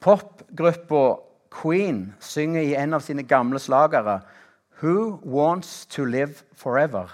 Popgruppa 0.00 1.18
Queen 1.50 2.14
synger 2.20 2.62
i 2.62 2.74
en 2.74 2.94
av 2.94 3.00
sine 3.00 3.22
gamle 3.22 3.58
slagere 3.58 4.20
Who 4.82 5.18
wants 5.24 5.86
to 5.86 6.04
live 6.04 6.44
forever? 6.52 7.08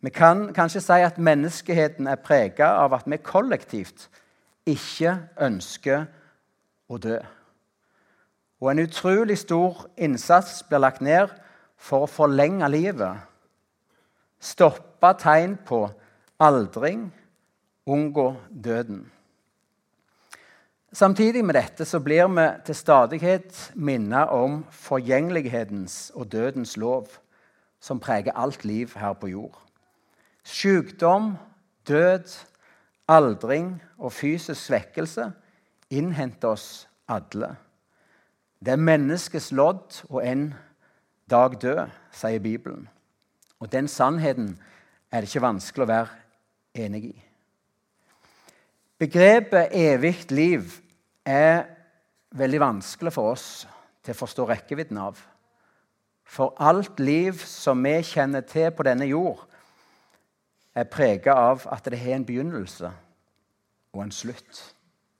Vi 0.00 0.10
kan 0.10 0.52
kanskje 0.54 0.80
si 0.80 1.02
at 1.04 1.18
menneskeheten 1.18 2.06
er 2.06 2.22
prega 2.22 2.70
av 2.80 2.94
at 2.94 3.08
vi 3.10 3.16
kollektivt 3.16 4.08
ikke 4.66 5.16
ønsker 5.40 6.06
å 6.88 6.98
dø. 6.98 7.18
Og 8.60 8.70
en 8.70 8.84
utrolig 8.84 9.38
stor 9.38 9.86
innsats 9.96 10.62
blir 10.68 10.80
lagt 10.80 11.02
ned 11.04 11.32
for 11.76 12.04
å 12.04 12.10
forlenge 12.10 12.68
livet. 12.68 13.20
Stoppe 14.40 15.12
tegn 15.20 15.58
på 15.66 15.86
aldring, 16.40 17.08
unngå 17.86 18.34
døden. 18.50 19.04
Samtidig 20.92 21.44
med 21.44 21.54
dette 21.54 21.84
så 21.86 22.00
blir 22.02 22.26
vi 22.34 22.44
til 22.66 22.74
stadighet 22.74 23.58
minnet 23.74 24.32
om 24.34 24.64
forgjengelighetens 24.74 26.10
og 26.14 26.32
dødens 26.32 26.76
lov, 26.76 27.06
som 27.80 28.00
preger 28.00 28.34
alt 28.34 28.64
liv 28.64 28.90
her 28.98 29.12
på 29.12 29.30
jord. 29.30 29.58
Sykdom, 30.42 31.36
død, 31.88 32.26
aldring 33.08 33.82
og 33.98 34.12
fysisk 34.12 34.60
svekkelse 34.60 35.30
innhenter 35.90 36.48
oss 36.48 36.88
alle. 37.08 37.54
Det 38.58 38.74
er 38.74 38.82
menneskets 38.82 39.52
lodd 39.52 40.02
å 40.10 40.20
en 40.26 40.50
dag 41.30 41.54
dø, 41.62 41.86
sier 42.12 42.42
Bibelen. 42.42 42.88
Og 43.60 43.70
den 43.72 43.88
sannheten 43.88 44.56
er 45.12 45.22
det 45.22 45.30
ikke 45.30 45.46
vanskelig 45.46 45.86
å 45.86 45.92
være 45.94 46.84
enig 46.84 47.04
i. 47.14 47.29
Begrepet 49.00 49.72
evig 49.72 50.26
liv 50.28 50.74
er 51.24 51.62
veldig 52.36 52.58
vanskelig 52.60 53.12
for 53.14 53.32
oss 53.32 53.44
til 54.04 54.12
å 54.12 54.18
forstå 54.18 54.44
rekkevidden 54.50 54.98
av. 55.00 55.20
For 56.28 56.52
alt 56.60 57.00
liv 57.00 57.38
som 57.48 57.80
vi 57.80 57.94
kjenner 58.04 58.44
til 58.44 58.68
på 58.76 58.84
denne 58.84 59.06
jord, 59.08 59.40
er 60.76 60.84
prega 60.84 61.32
av 61.32 61.64
at 61.72 61.88
det 61.88 61.98
har 61.98 62.18
en 62.18 62.26
begynnelse 62.28 62.90
og 63.96 64.02
en 64.04 64.12
slutt. 64.12 64.60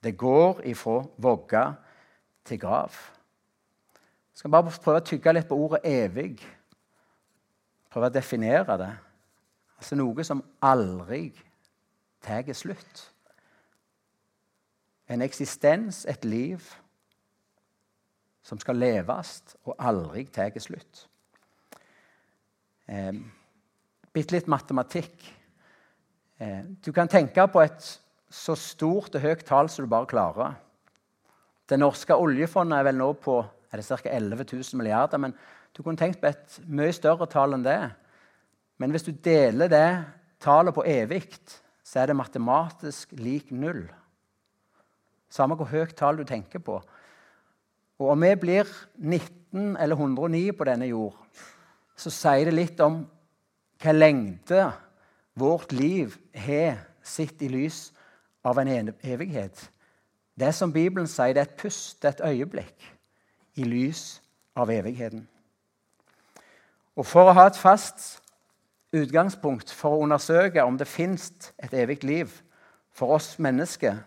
Det 0.04 0.12
går 0.16 0.60
ifra 0.68 0.98
vogge 1.16 1.62
til 2.44 2.60
grav. 2.60 2.98
Jeg 3.96 4.42
skal 4.42 4.52
bare 4.52 4.74
prøve 4.76 5.00
å 5.00 5.06
tygge 5.08 5.32
litt 5.32 5.48
på 5.48 5.56
ordet 5.56 5.80
'evig'. 5.84 6.44
Prøve 7.90 8.06
å 8.06 8.12
definere 8.12 8.76
det. 8.78 8.92
Altså 9.78 9.96
noe 9.96 10.24
som 10.24 10.44
aldri 10.62 11.32
tar 12.20 12.52
slutt. 12.52 13.10
En 15.10 15.22
eksistens, 15.26 16.04
et 16.06 16.24
liv, 16.24 16.62
som 18.46 18.58
skal 18.62 18.78
leves 18.78 19.34
og 19.66 19.74
aldri 19.78 20.24
tar 20.30 20.54
slutt. 20.62 21.06
Eh, 22.88 23.12
Bitte 24.10 24.34
litt 24.34 24.48
matematikk. 24.50 25.12
Eh, 26.42 26.64
du 26.82 26.90
kan 26.92 27.08
tenke 27.08 27.44
på 27.46 27.60
et 27.62 27.84
så 28.30 28.56
stort 28.58 29.14
og 29.14 29.22
høyt 29.22 29.44
tall 29.46 29.70
som 29.70 29.86
du 29.86 29.90
bare 29.90 30.08
klarer. 30.10 30.56
Det 31.70 31.78
norske 31.78 32.16
oljefondet 32.18 32.80
er 32.80 32.88
vel 32.88 32.98
nå 32.98 33.12
på 33.22 33.36
er 33.70 33.82
ca. 33.86 34.10
11 34.10 34.44
000 34.50 34.78
milliarder. 34.80 35.18
Men 35.22 35.34
du 35.76 35.82
kunne 35.82 35.98
tenkt 35.98 36.20
på 36.20 36.26
et 36.30 36.58
mye 36.66 36.94
større 36.94 37.28
tall 37.30 37.54
enn 37.54 37.66
det. 37.66 37.78
Men 38.82 38.90
hvis 38.90 39.06
du 39.06 39.12
deler 39.12 39.70
det 39.70 39.88
tallet 40.42 40.74
på 40.74 40.86
evig, 40.88 41.22
så 41.84 42.02
er 42.02 42.10
det 42.10 42.18
matematisk 42.18 43.12
lik 43.18 43.52
null. 43.54 43.84
Samme 45.30 45.56
hvor 45.56 45.70
høyt 45.70 45.94
tall 45.96 46.18
du 46.18 46.24
tenker 46.26 46.62
på. 46.62 46.80
Og 48.00 48.12
om 48.14 48.22
vi 48.24 48.34
blir 48.40 48.68
19 48.96 49.76
eller 49.76 49.96
109 49.96 50.52
på 50.56 50.66
denne 50.66 50.88
jord, 50.90 51.16
så 51.96 52.10
sier 52.10 52.48
det 52.48 52.56
litt 52.56 52.80
om 52.80 53.02
hva 53.80 53.92
lengde 53.92 54.64
vårt 55.38 55.72
liv 55.72 56.16
har 56.34 56.80
sett 57.02 57.42
i 57.42 57.48
lys 57.48 57.90
av 58.44 58.58
en 58.58 58.92
evighet. 59.02 59.70
Det 60.40 60.54
som 60.56 60.72
Bibelen 60.72 61.08
sier, 61.08 61.34
det 61.34 61.42
er 61.42 61.48
et 61.50 61.60
pust, 61.60 62.04
et 62.04 62.22
øyeblikk 62.24 62.86
i 63.60 63.66
lys 63.68 64.20
av 64.56 64.70
evigheten. 64.72 65.26
Og 66.96 67.06
For 67.06 67.30
å 67.30 67.36
ha 67.36 67.46
et 67.48 67.56
fast 67.56 68.20
utgangspunkt 68.92 69.70
for 69.72 69.94
å 69.94 70.04
undersøke 70.04 70.64
om 70.64 70.78
det 70.78 70.88
fins 70.88 71.52
et 71.62 71.74
evig 71.76 72.02
liv 72.04 72.32
for 72.92 73.14
oss 73.14 73.38
mennesker, 73.38 74.00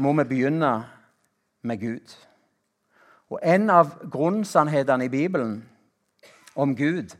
må 0.00 0.12
vi 0.12 0.24
begynne 0.24 0.84
med 1.62 1.80
Gud. 1.80 2.16
Og 3.30 3.40
En 3.42 3.70
av 3.70 4.10
grunnsannhetene 4.10 5.04
i 5.04 5.08
Bibelen 5.08 5.68
om 6.56 6.76
Gud 6.76 7.16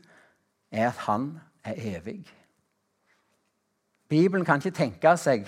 er 0.71 0.87
at 0.87 0.97
han 1.07 1.39
er 1.63 1.73
evig. 1.77 2.25
Bibelen 4.09 4.45
kan 4.45 4.59
ikke 4.59 4.75
tenke 4.75 5.13
seg 5.17 5.47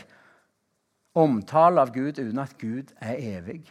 omtale 1.13 1.81
av 1.81 1.91
Gud 1.93 2.19
uten 2.19 2.39
at 2.39 2.57
Gud 2.61 2.93
er 3.01 3.17
evig. 3.17 3.65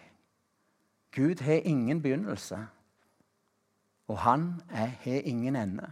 Gud 1.13 1.41
har 1.41 1.65
ingen 1.65 2.03
begynnelse, 2.03 2.59
og 4.09 4.19
han 4.19 4.61
har 4.71 4.91
ingen 5.05 5.57
ende. 5.57 5.91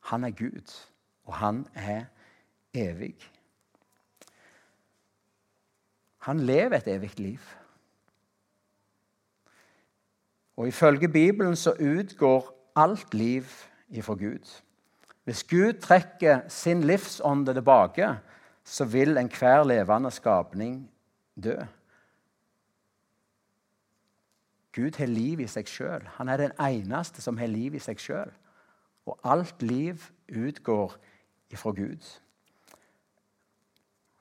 Han 0.00 0.24
er 0.24 0.30
Gud, 0.30 0.88
og 1.24 1.34
han 1.34 1.66
er 1.74 2.04
evig. 2.74 3.16
Han 6.20 6.40
lever 6.40 6.76
et 6.76 6.88
evig 6.88 7.20
liv. 7.20 7.40
Og 10.56 10.68
ifølge 10.68 11.08
Bibelen 11.08 11.56
så 11.56 11.72
utgår 11.80 12.72
alt 12.76 13.14
liv 13.14 13.44
ifra 13.88 14.14
Gud. 14.14 14.62
Hvis 15.24 15.44
Gud 15.44 15.72
trekker 15.80 16.48
sin 16.48 16.84
livsånde 16.84 17.54
tilbake, 17.54 18.18
så 18.64 18.84
vil 18.84 19.16
enhver 19.16 19.64
levende 19.64 20.10
skapning 20.10 20.90
dø. 21.44 21.56
Gud 24.72 24.96
har 24.98 25.06
liv 25.06 25.40
i 25.40 25.46
seg 25.50 25.68
sjøl. 25.68 26.04
Han 26.16 26.28
er 26.28 26.36
den 26.36 26.52
eneste 26.60 27.22
som 27.22 27.38
har 27.38 27.50
liv 27.50 27.74
i 27.74 27.82
seg 27.82 27.98
sjøl. 27.98 28.30
Og 29.06 29.18
alt 29.24 29.62
liv 29.62 30.02
utgår 30.28 30.94
ifra 31.50 31.70
Gud. 31.70 32.20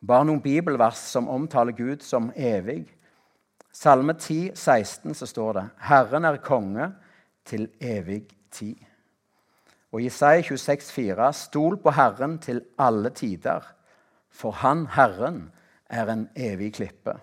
Bare 0.08 0.26
noen 0.26 0.42
bibelvers 0.42 1.00
som 1.12 1.28
omtaler 1.30 1.76
Gud 1.76 2.04
som 2.06 2.32
evig. 2.36 2.86
Salme 3.76 4.14
10, 4.14 4.52
16 4.56 5.14
så 5.14 5.26
står 5.26 5.54
det 5.54 5.70
'Herren 5.78 6.26
er 6.26 6.38
konge 6.38 6.94
til 7.46 7.70
evig 7.82 8.28
tid'. 8.52 8.86
Og 9.92 10.04
Jesaja 10.04 10.42
26, 10.42 11.16
26,4.: 11.16 11.32
Stol 11.32 11.78
på 11.78 11.92
Herren 11.92 12.40
til 12.40 12.62
alle 12.78 13.10
tider, 13.10 13.60
for 14.30 14.52
Han, 14.52 14.88
Herren, 14.88 15.52
er 15.90 16.12
en 16.12 16.30
evig 16.36 16.74
klippe. 16.74 17.20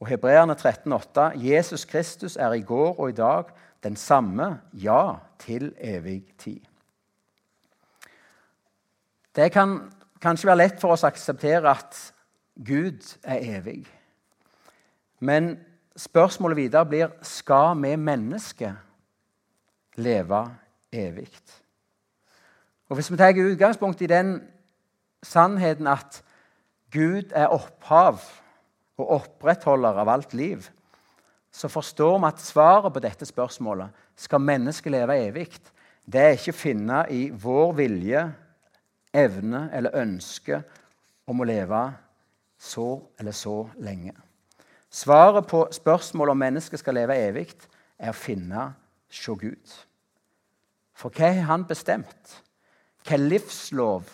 Og 0.00 0.06
Hebreerne 0.06 0.52
13,8.: 0.52 1.46
Jesus 1.48 1.84
Kristus 1.84 2.36
er 2.36 2.52
i 2.52 2.60
går 2.60 3.00
og 3.00 3.08
i 3.08 3.12
dag 3.12 3.44
den 3.82 3.96
samme, 3.96 4.60
ja, 4.72 5.12
til 5.38 5.74
evig 5.78 6.24
tid. 6.38 6.60
Det 9.36 9.52
kan 9.52 9.80
kanskje 10.22 10.48
være 10.50 10.62
lett 10.62 10.80
for 10.80 10.94
oss 10.94 11.04
å 11.04 11.10
akseptere 11.10 11.70
at 11.70 11.98
Gud 12.56 13.04
er 13.24 13.44
evig. 13.58 13.84
Men 15.20 15.56
spørsmålet 15.96 16.60
videre 16.60 16.88
blir 16.88 17.12
skal 17.24 17.76
vi 17.80 17.94
mennesker 17.96 18.76
leve 19.96 20.42
evig. 20.92 21.30
Og 22.88 22.96
Hvis 22.96 23.10
vi 23.10 23.16
tar 23.16 23.34
utgangspunkt 23.36 24.02
i 24.02 24.06
den 24.10 24.40
sannheten 25.22 25.86
at 25.90 26.22
Gud 26.92 27.32
er 27.34 27.50
opphav 27.50 28.20
og 28.96 29.10
opprettholder 29.20 29.98
av 30.00 30.08
alt 30.08 30.34
liv, 30.34 30.68
så 31.52 31.68
forstår 31.68 32.18
vi 32.18 32.28
at 32.28 32.40
svaret 32.44 32.92
på 32.92 33.00
dette 33.00 33.26
spørsmålet 33.26 34.04
skal 34.16 34.40
mennesket 34.40 34.92
leve 34.92 35.16
evig, 35.18 35.48
det 36.06 36.20
er 36.20 36.36
ikke 36.36 36.54
å 36.54 36.60
finne 36.60 36.98
i 37.10 37.26
vår 37.32 37.72
vilje 37.80 38.22
evne 39.16 39.66
eller 39.74 39.96
ønske 39.96 40.60
om 41.26 41.40
å 41.40 41.48
leve 41.48 41.82
så 42.58 42.88
eller 43.20 43.34
så 43.36 43.58
lenge. 43.82 44.14
Svaret 44.90 45.48
på 45.48 45.66
spørsmålet 45.72 46.32
om 46.32 46.40
mennesket 46.40 46.80
skal 46.80 46.96
leve 46.96 47.16
evig, 47.18 47.50
er 47.98 48.12
å 48.12 48.16
finne 48.16 48.68
hos 49.08 49.38
Gud. 49.40 49.74
For 50.96 51.12
hva 51.12 51.32
har 51.32 51.48
han 51.50 51.66
bestemt? 51.68 52.36
Hva 53.06 53.18
livslov 53.20 54.08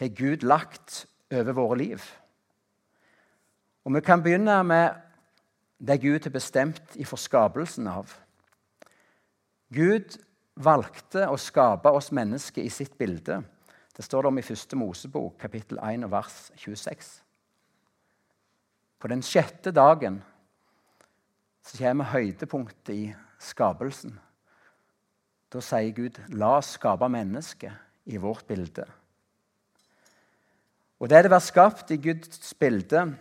har 0.00 0.12
Gud 0.16 0.44
lagt 0.44 1.04
over 1.32 1.56
våre 1.56 1.78
liv? 1.78 2.04
Og 3.84 3.94
Vi 3.94 4.00
kan 4.00 4.22
begynne 4.22 4.62
med 4.64 4.94
det 5.78 6.00
Gud 6.00 6.24
har 6.24 6.30
bestemt 6.32 6.96
i 6.96 7.04
forskapelsen 7.04 7.86
av. 7.86 8.14
Gud 9.68 10.16
valgte 10.54 11.26
å 11.28 11.36
skape 11.36 11.90
oss 11.90 12.12
mennesker 12.12 12.62
i 12.62 12.70
sitt 12.72 12.96
bilde. 12.98 13.42
Det 13.96 14.04
står 14.04 14.22
det 14.22 14.28
om 14.28 14.38
i 14.38 14.42
første 14.42 14.76
Mosebok, 14.76 15.36
kapittel 15.38 15.78
1, 15.78 16.08
vers 16.10 16.38
26. 16.58 17.10
På 18.98 19.08
den 19.08 19.22
sjette 19.22 19.70
dagen 19.70 20.22
så 21.62 21.78
kommer 21.78 22.10
høydepunktet 22.10 22.94
i 22.94 23.04
skapelsen. 23.38 24.18
Da 25.52 25.60
sier 25.62 25.94
Gud, 25.94 26.18
'La 26.28 26.56
oss 26.58 26.74
skape 26.74 27.08
mennesket 27.08 27.72
i 28.06 28.16
vårt 28.16 28.46
bilde'. 28.48 28.90
Og 30.98 31.08
Det 31.08 31.26
å 31.26 31.28
være 31.28 31.40
skapt 31.40 31.90
i 31.90 31.96
Guds 31.96 32.54
bilde 32.54 33.14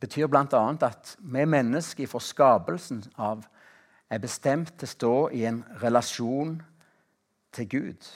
betyr 0.00 0.26
bl.a. 0.26 0.76
at 0.86 1.16
vi 1.18 1.44
mennesker 1.44 2.06
fra 2.06 2.20
skapelsen 2.20 3.04
av 3.16 3.46
er 4.10 4.18
bestemt 4.18 4.74
til 4.78 4.86
å 4.86 4.94
stå 4.94 5.28
i 5.32 5.44
en 5.44 5.64
relasjon 5.82 6.62
til 7.52 7.68
Gud. 7.68 8.08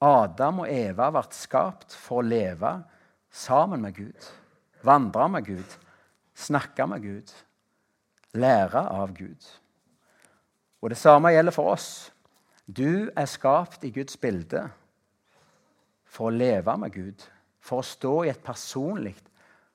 Adam 0.00 0.62
og 0.64 0.70
Eva 0.72 1.10
ble 1.12 1.22
skapt 1.36 1.92
for 1.92 2.22
å 2.22 2.26
leve 2.26 2.72
sammen 3.30 3.82
med 3.84 3.98
Gud, 3.98 4.28
vandre 4.86 5.26
med 5.28 5.44
Gud, 5.50 5.74
snakke 6.34 6.86
med 6.88 7.04
Gud, 7.04 7.32
lære 8.32 8.80
av 8.88 9.12
Gud. 9.12 9.50
Og 10.80 10.90
Det 10.90 10.98
samme 10.98 11.34
gjelder 11.34 11.52
for 11.52 11.74
oss. 11.74 12.10
Du 12.64 13.10
er 13.16 13.26
skapt 13.26 13.84
i 13.84 13.90
Guds 13.90 14.16
bilde 14.16 14.62
for 16.06 16.30
å 16.30 16.34
leve 16.34 16.76
med 16.78 16.94
Gud, 16.94 17.26
for 17.60 17.82
å 17.82 17.86
stå 17.86 18.14
i 18.24 18.30
et 18.32 18.42
personlig 18.42 19.16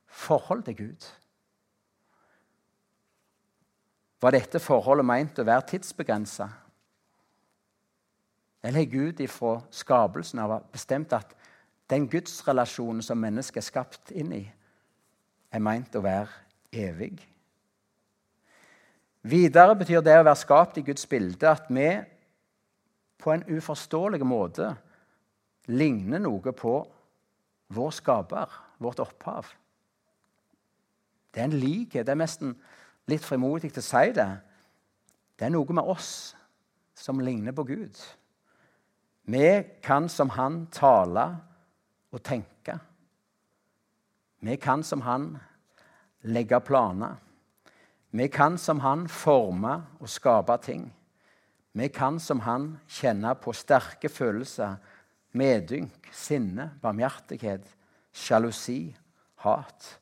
forhold 0.08 0.64
til 0.66 0.78
Gud. 0.80 1.08
Var 4.24 4.34
dette 4.34 4.60
forholdet 4.64 5.06
meint 5.06 5.38
å 5.38 5.46
være 5.46 5.68
tidsbegrensa? 5.70 6.48
Eller 8.66 8.82
har 8.82 8.90
Gud 8.90 9.20
ifra 9.22 9.60
skapelsen 9.70 10.42
av 10.42 10.56
bestemt 10.74 11.14
at 11.14 11.36
den 11.90 12.08
gudsrelasjonen 12.10 13.04
som 13.06 13.20
mennesket 13.22 13.62
er 13.62 13.68
skapt 13.68 14.12
inn 14.12 14.32
i, 14.34 14.42
er 15.54 15.62
meint 15.62 15.94
å 15.94 16.02
være 16.02 16.32
evig? 16.74 17.20
Videre 19.26 19.78
betyr 19.78 20.02
det 20.06 20.18
å 20.18 20.26
være 20.26 20.42
skapt 20.42 20.82
i 20.82 20.86
Guds 20.86 21.06
bilde 21.10 21.50
at 21.50 21.70
vi 21.70 21.92
på 23.22 23.34
en 23.34 23.46
uforståelig 23.46 24.26
måte 24.26 24.74
ligner 25.70 26.22
noe 26.22 26.54
på 26.58 26.76
vår 27.74 27.96
skaper, 28.02 28.50
vårt 28.82 29.02
opphav. 29.02 29.48
Det 31.34 31.42
er 31.42 31.50
en 31.50 31.58
likhet. 31.60 32.06
Det 32.06 32.14
er 32.14 32.22
nesten 32.22 32.54
litt 33.10 33.26
frimodig 33.26 33.74
til 33.74 33.82
å 33.82 33.88
si 33.94 34.12
det. 34.16 34.30
Det 35.38 35.48
er 35.48 35.54
noe 35.54 35.74
med 35.74 35.90
oss 35.96 36.12
som 36.96 37.20
ligner 37.20 37.54
på 37.54 37.66
Gud. 37.68 37.98
Vi 39.26 39.64
kan 39.82 40.10
som 40.10 40.30
han 40.30 40.66
tale 40.72 41.26
og 42.14 42.22
tenke. 42.24 42.78
Vi 44.40 44.58
kan 44.62 44.84
som 44.84 45.02
han 45.02 45.32
legge 46.22 46.60
planer. 46.62 47.16
Vi 48.12 48.28
kan 48.28 48.58
som 48.58 48.80
han 48.80 49.08
forme 49.10 49.80
og 50.00 50.10
skape 50.10 50.58
ting. 50.62 50.86
Vi 51.76 51.88
kan 51.88 52.20
som 52.20 52.40
han 52.46 52.76
kjenne 52.88 53.34
på 53.36 53.52
sterke 53.54 54.10
følelser, 54.10 54.78
medynk, 55.36 56.08
sinne, 56.14 56.70
barmhjertighet, 56.82 57.66
sjalusi, 58.14 58.96
hat. 59.44 60.00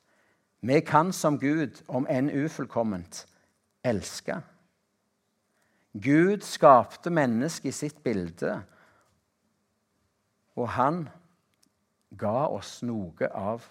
Vi 0.60 0.80
kan 0.80 1.12
som 1.12 1.38
Gud, 1.38 1.80
om 1.88 2.06
enn 2.06 2.30
ufullkomment, 2.30 3.24
elske. 3.84 4.38
Gud 5.92 6.46
skapte 6.46 7.10
mennesket 7.10 7.72
i 7.72 7.74
sitt 7.74 7.98
bilde, 8.04 8.60
og 10.56 10.68
han 10.76 11.04
ga 12.18 12.46
oss 12.46 12.78
noe 12.86 13.28
av 13.34 13.64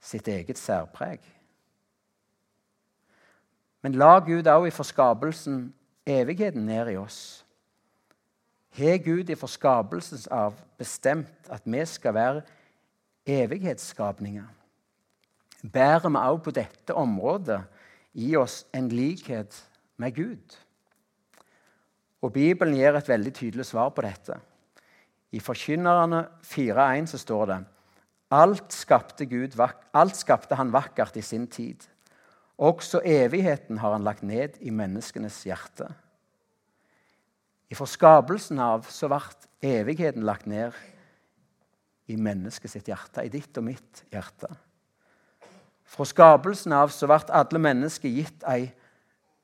sitt 0.00 0.28
eget 0.28 0.58
særpreg. 0.58 1.20
Men 3.84 3.98
la 4.00 4.18
Gud 4.24 4.48
òg 4.50 4.68
i 4.68 4.74
forskapelsen 4.74 5.68
evigheten 6.06 6.66
ned 6.66 6.92
i 6.94 6.98
oss. 6.98 7.44
Har 8.76 8.98
Gud 9.04 9.30
i 9.30 9.38
forskapelsen 9.38 10.26
av 10.32 10.56
bestemt 10.78 11.50
at 11.52 11.64
vi 11.64 11.84
skal 11.88 12.14
være 12.16 12.42
evighetsskapninger? 13.26 14.48
Bærer 15.72 16.08
vi 16.08 16.20
òg 16.20 16.42
på 16.44 16.54
dette 16.54 16.94
området 16.94 17.62
i 18.14 18.34
oss 18.36 18.64
en 18.74 18.88
likhet 18.92 19.56
med 19.96 20.14
Gud? 20.14 20.58
Og 22.22 22.32
Bibelen 22.32 22.76
gir 22.76 22.96
et 22.96 23.08
veldig 23.08 23.32
tydelig 23.34 23.66
svar 23.66 23.90
på 23.94 24.04
dette. 24.04 24.38
I 25.34 25.40
Forkynnerne 25.42 26.26
4.1 26.46 27.10
så 27.10 27.18
står 27.18 27.46
det 27.50 27.58
alt 28.30 28.74
skapte, 28.74 29.26
Gud, 29.26 29.54
alt 29.94 30.16
skapte 30.18 30.58
han 30.58 30.72
vakkert 30.74 31.16
i 31.16 31.22
sin 31.22 31.46
tid. 31.46 31.84
Også 32.58 33.02
evigheten 33.04 33.78
har 33.78 33.92
han 33.92 34.04
lagt 34.06 34.22
ned 34.22 34.56
i 34.60 34.70
menneskenes 34.70 35.42
hjerte. 35.46 35.90
I 37.70 37.74
skapelsen 37.74 38.58
av 38.62 38.86
så 38.90 39.10
ble 39.10 39.20
evigheten 39.66 40.24
lagt 40.24 40.46
ned 40.46 40.72
i 42.06 42.16
mennesket 42.16 42.70
sitt 42.70 42.88
hjerte, 42.88 43.24
i 43.26 43.30
ditt 43.32 43.58
og 43.58 43.66
mitt 43.66 44.04
hjerte. 44.14 44.48
Fra 45.86 46.06
skapelsen 46.06 46.74
av 46.74 46.94
så 46.94 47.08
ble 47.10 47.18
alle 47.34 47.62
mennesker 47.62 48.10
gitt 48.10 48.46
ei 48.46 48.70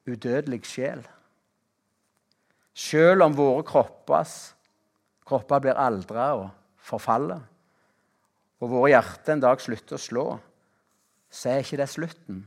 udødelig 0.07 0.63
sjel. 0.67 1.03
Selv 2.73 3.27
om 3.27 3.35
våre 3.37 3.63
kroppers, 3.67 4.55
kropper 5.29 5.63
blir 5.63 5.79
aldra 5.79 6.33
og 6.39 6.49
forfaller, 6.83 7.43
og 8.63 8.71
våre 8.71 8.93
hjerter 8.93 9.35
en 9.35 9.43
dag 9.43 9.63
slutter 9.63 9.99
å 9.99 10.03
slå, 10.03 10.27
så 11.33 11.51
er 11.51 11.63
ikke 11.65 11.81
det 11.81 11.89
slutten 11.91 12.43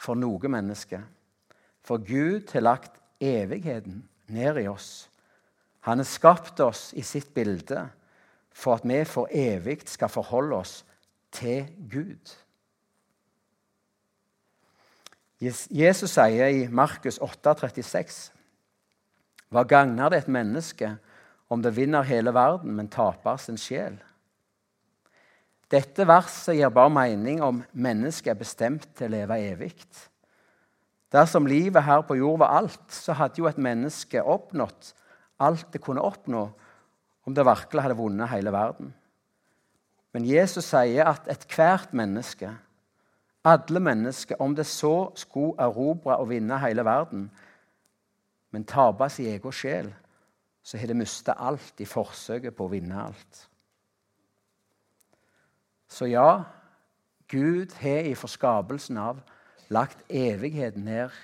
for 0.00 0.18
noe 0.18 0.50
menneske. 0.52 1.00
For 1.82 2.02
Gud 2.04 2.52
har 2.54 2.66
lagt 2.66 3.00
evigheten 3.20 4.04
ned 4.30 4.60
i 4.62 4.68
oss. 4.70 5.08
Han 5.88 6.02
har 6.02 6.08
skapt 6.08 6.60
oss 6.60 6.90
i 6.94 7.02
sitt 7.06 7.32
bilde 7.34 7.86
for 8.52 8.76
at 8.76 8.86
vi 8.86 9.00
for 9.08 9.30
evig 9.32 9.80
skal 9.88 10.12
forholde 10.12 10.60
oss 10.60 10.80
til 11.32 11.66
Gud. 11.90 12.36
Jesus 15.40 16.12
sier 16.12 16.52
i 16.52 16.66
Markus 16.68 17.16
8,36.: 17.18 18.28
Hva 19.48 19.64
gagner 19.64 20.12
det 20.12 20.18
et 20.18 20.28
menneske 20.28 20.90
om 21.50 21.62
det 21.62 21.74
vinner 21.76 22.06
hele 22.06 22.32
verden, 22.34 22.76
men 22.76 22.88
taper 22.92 23.40
sin 23.42 23.58
sjel? 23.58 23.98
Dette 25.70 26.06
verset 26.06 26.56
gir 26.58 26.72
bare 26.74 26.90
mening 26.90 27.42
om 27.46 27.60
mennesket 27.72 28.32
er 28.32 28.38
bestemt 28.40 28.88
til 28.98 29.10
å 29.10 29.14
leve 29.18 29.38
evig. 29.52 29.74
Dersom 31.10 31.46
livet 31.50 31.86
her 31.86 32.02
på 32.06 32.16
jord 32.18 32.40
var 32.42 32.56
alt, 32.58 32.86
så 32.94 33.14
hadde 33.18 33.42
jo 33.42 33.50
et 33.50 33.58
menneske 33.58 34.22
oppnådd 34.22 34.94
alt 35.40 35.70
det 35.72 35.80
kunne 35.82 36.04
oppnå 36.04 36.42
om 37.26 37.34
det 37.34 37.46
virkelig 37.46 37.84
hadde 37.84 37.98
vunnet 37.98 38.30
hele 38.32 38.52
verden. 38.52 38.92
Men 40.12 40.26
Jesus 40.26 40.66
sier 40.72 41.06
at 41.06 41.28
ethvert 41.30 41.94
menneske, 41.96 42.50
alle 43.46 43.80
mennesker, 43.80 44.36
om 44.42 44.54
det 44.56 44.66
så 44.68 45.10
skulle 45.16 45.56
erobre 45.62 46.18
og 46.18 46.28
vinne 46.32 46.58
hele 46.60 46.84
verden, 46.84 47.28
men 48.50 48.66
tape 48.66 49.08
sin 49.08 49.30
egen 49.30 49.54
sjel, 49.54 49.92
så 50.62 50.78
har 50.78 50.90
det 50.90 50.96
mista 50.96 51.34
alt 51.38 51.80
i 51.80 51.88
forsøket 51.88 52.56
på 52.56 52.66
å 52.66 52.72
vinne 52.72 52.98
alt. 53.00 53.46
Så 55.90 56.06
ja, 56.06 56.44
Gud 57.30 57.74
har 57.80 58.06
i 58.06 58.14
forskapelsen 58.14 58.98
av 59.00 59.22
lagt 59.70 60.02
evigheten 60.08 60.84
ned 60.86 61.14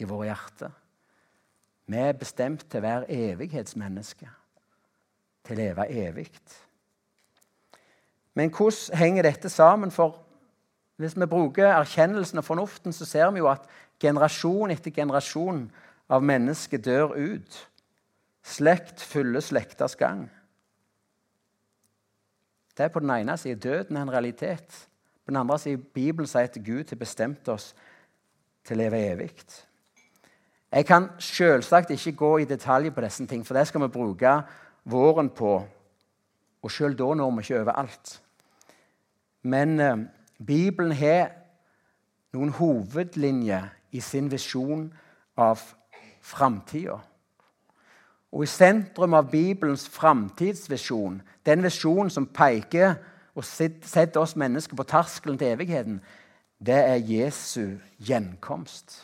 i 0.00 0.08
våre 0.08 0.30
hjerter. 0.30 0.72
Vi 1.88 1.98
er 1.98 2.16
bestemt 2.16 2.64
til 2.70 2.80
å 2.80 2.86
være 2.86 3.10
evighetsmennesker, 3.32 4.30
til 5.44 5.56
å 5.56 5.60
leve 5.60 5.88
evig. 6.06 6.30
Men 8.34 8.52
hvordan 8.54 8.98
henger 8.98 9.26
dette 9.28 9.50
sammen? 9.52 9.90
For 9.92 10.16
hvis 10.96 11.16
vi 11.18 11.28
bruker 11.28 11.72
erkjennelsen 11.72 12.40
og 12.40 12.46
fornuften, 12.46 12.92
så 12.92 13.04
ser 13.08 13.30
vi 13.34 13.42
jo 13.42 13.50
at 13.50 13.66
generasjon 14.00 14.72
etter 14.72 14.94
generasjon 14.94 15.66
av 16.12 16.24
mennesker 16.24 16.80
dør 16.80 17.16
ut. 17.16 17.58
Slekt 18.42 19.00
følger 19.00 19.40
slekters 19.40 19.96
gang. 19.96 20.26
Det 22.76 22.84
er 22.84 22.88
på 22.88 23.00
den 23.00 23.10
ene 23.10 23.36
siden 23.38 23.58
døden 23.58 23.96
er 23.96 24.02
en 24.02 24.12
realitet. 24.12 24.88
På 25.24 25.30
den 25.30 25.36
andre 25.36 25.58
siden 25.58 25.84
Bibelen 25.94 26.26
sier 26.26 26.48
at 26.48 26.58
Gud 26.64 26.88
har 26.88 26.98
bestemt 26.98 27.48
oss 27.48 27.74
til 28.64 28.78
å 28.78 28.82
leve 28.82 29.02
evig. 29.12 29.34
Jeg 30.72 30.86
kan 30.88 31.10
selvsagt 31.20 31.90
ikke 31.92 32.14
gå 32.16 32.32
i 32.38 32.48
detalj 32.48 32.90
på 32.90 33.04
disse 33.04 33.26
ting, 33.28 33.44
for 33.46 33.54
det 33.54 33.66
skal 33.68 33.84
vi 33.84 33.92
bruke 33.92 34.32
våren 34.88 35.28
på. 35.30 35.52
Og 36.62 36.70
sjøl 36.70 36.96
da 36.96 37.10
når 37.14 37.36
vi 37.36 37.44
ikke 37.44 37.60
overalt. 37.60 38.16
Men 39.42 39.80
eh, 39.80 40.04
Bibelen 40.46 40.94
har 40.96 41.34
noen 42.32 42.54
hovedlinjer 42.56 43.68
i 43.92 44.00
sin 44.00 44.30
visjon 44.32 44.86
av 45.36 45.60
framtida. 46.24 46.96
Og 48.32 48.42
i 48.42 48.48
sentrum 48.48 49.14
av 49.14 49.30
Bibelens 49.30 49.84
framtidsvisjon, 49.92 51.20
den 51.46 51.62
visjonen 51.62 52.10
som 52.10 52.26
peker 52.26 52.94
og 53.34 53.44
setter 53.44 54.20
oss 54.20 54.36
mennesker 54.36 54.76
på 54.76 54.86
terskelen 54.88 55.38
til 55.38 55.52
evigheten, 55.52 56.00
det 56.66 56.78
er 56.78 56.96
Jesu 56.96 57.76
gjenkomst. 57.98 59.02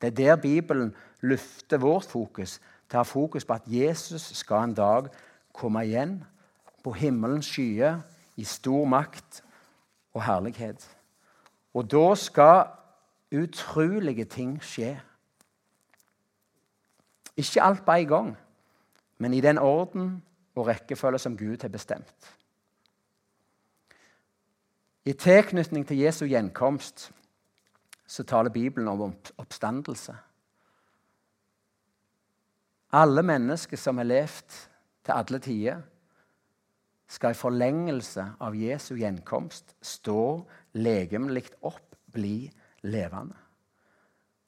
Det 0.00 0.06
er 0.06 0.16
der 0.16 0.36
Bibelen 0.36 0.94
løfter 1.20 1.78
vårt 1.78 2.04
fokus, 2.04 2.60
til 2.88 2.98
å 2.98 3.02
ha 3.02 3.08
fokus 3.08 3.44
på 3.44 3.56
at 3.56 3.68
Jesus 3.68 4.28
skal 4.36 4.68
en 4.68 4.76
dag 4.76 5.08
komme 5.52 5.84
igjen 5.84 6.18
på 6.84 6.92
himmelens 6.92 7.48
skyer 7.48 8.02
i 8.36 8.44
stor 8.44 8.84
makt 8.84 9.40
og 10.14 10.22
herlighet. 10.22 10.84
Og 11.74 11.88
da 11.90 12.14
skal 12.14 12.66
utrolige 13.34 14.24
ting 14.24 14.58
skje. 14.62 14.94
Ikke 17.36 17.62
alt 17.62 17.84
på 17.84 17.92
en 17.92 18.08
gang, 18.08 18.36
men 19.18 19.34
i 19.34 19.40
den 19.40 19.58
orden 19.58 20.22
og 20.54 20.66
rekkefølge 20.66 21.18
som 21.18 21.36
Gud 21.36 21.62
har 21.62 21.68
bestemt. 21.68 22.30
I 25.04 25.12
tilknytning 25.12 25.86
til 25.86 25.98
Jesu 25.98 26.24
gjenkomst 26.24 27.10
så 28.06 28.24
taler 28.24 28.50
Bibelen 28.50 28.88
om 28.88 29.14
oppstandelse. 29.38 30.14
Alle 32.92 33.22
mennesker 33.22 33.76
som 33.76 33.98
har 33.98 34.06
levd 34.06 34.56
til 35.04 35.12
alle 35.12 35.38
tider, 35.38 35.82
skal 37.08 37.34
i 37.34 37.38
forlengelse 37.38 38.24
av 38.40 38.56
Jesu 38.56 38.94
gjenkomst 38.96 39.74
stå 39.84 40.44
legemlig 40.72 41.44
opp, 41.62 41.96
bli 42.12 42.48
levende. 42.82 43.43